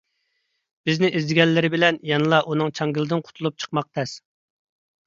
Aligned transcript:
بىزنى 0.89 1.11
ئىزدىگەنلىرى 1.19 1.71
بىلەن 1.75 2.01
يەنىلا 2.13 2.41
ئۇنىڭ 2.49 2.75
چاڭگىلىدىن 2.81 3.25
قۇتۇلۇپ 3.29 3.63
چىقماق 3.67 3.93
تەس. 4.01 4.21